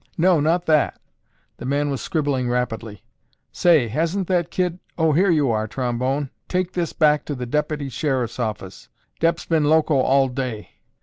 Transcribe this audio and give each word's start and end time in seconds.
"No, 0.17 0.39
not 0.39 0.65
that." 0.65 0.99
The 1.57 1.65
man 1.67 1.91
was 1.91 2.01
scribbling 2.01 2.49
rapidly. 2.49 3.03
"Say, 3.51 3.87
hasn't 3.87 4.25
that 4.29 4.49
kid—oh, 4.49 5.11
here 5.11 5.29
you 5.29 5.51
are, 5.51 5.67
Trombone. 5.67 6.31
Take 6.47 6.71
this 6.73 6.91
back 6.91 7.23
to 7.25 7.35
the 7.35 7.45
Deputy 7.45 7.87
Sheriff's 7.87 8.39
office. 8.39 8.89
Dep's 9.19 9.45
been 9.45 9.65
loco 9.65 9.97
all 9.99 10.27
day." 10.27 10.71